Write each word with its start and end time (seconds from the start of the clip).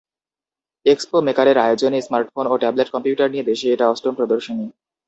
Expo 0.85 1.17
মেকারের 1.27 1.57
আয়োজনে 1.57 1.99
smartphone 2.01 2.45
ও 2.47 2.53
ট্যাবলেট 2.61 2.89
কম্পিউটার 2.91 3.27
নিয়ে 3.31 3.47
দেশে 3.49 3.67
এটা 3.73 3.85
অষ্টম 3.89 4.13
প্রদর্শনী। 4.15 4.65